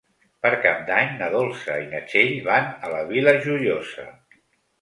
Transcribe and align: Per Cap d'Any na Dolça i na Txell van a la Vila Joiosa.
Per 0.45 0.51
Cap 0.61 0.79
d'Any 0.87 1.11
na 1.19 1.27
Dolça 1.35 1.77
i 1.83 1.87
na 1.91 2.01
Txell 2.13 2.33
van 2.49 2.73
a 2.89 2.91
la 2.97 3.05
Vila 3.13 3.37
Joiosa. 3.45 4.09